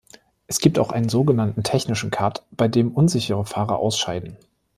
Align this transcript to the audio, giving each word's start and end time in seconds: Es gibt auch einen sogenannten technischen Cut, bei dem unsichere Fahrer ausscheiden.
Es 0.47 0.57
gibt 0.57 0.79
auch 0.79 0.89
einen 0.89 1.09
sogenannten 1.09 1.61
technischen 1.61 2.09
Cut, 2.09 2.41
bei 2.49 2.67
dem 2.67 2.89
unsichere 2.91 3.45
Fahrer 3.45 3.77
ausscheiden. 3.77 4.35